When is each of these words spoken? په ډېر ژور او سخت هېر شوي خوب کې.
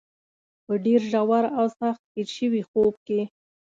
په 0.65 0.73
ډېر 0.85 1.01
ژور 1.11 1.45
او 1.57 1.65
سخت 1.79 2.03
هېر 2.15 2.27
شوي 2.37 2.61
خوب 2.69 2.93
کې. 3.05 3.21